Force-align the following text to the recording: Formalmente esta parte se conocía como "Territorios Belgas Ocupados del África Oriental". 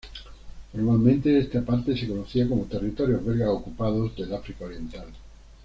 Formalmente 0.71 1.37
esta 1.37 1.63
parte 1.63 1.95
se 1.95 2.07
conocía 2.07 2.47
como 2.49 2.65
"Territorios 2.65 3.23
Belgas 3.23 3.49
Ocupados 3.49 4.15
del 4.17 4.33
África 4.33 4.65
Oriental". 4.65 5.05